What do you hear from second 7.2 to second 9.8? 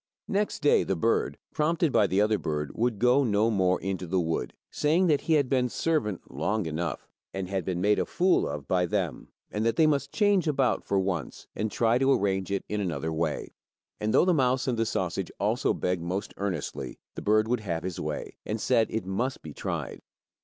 and had been made a fool of by them, and that